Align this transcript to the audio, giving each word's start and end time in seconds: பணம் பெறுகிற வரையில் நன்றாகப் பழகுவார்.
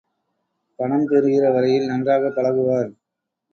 பணம் 0.79 1.05
பெறுகிற 1.05 1.51
வரையில் 1.51 1.85
நன்றாகப் 1.85 2.35
பழகுவார். 2.35 2.91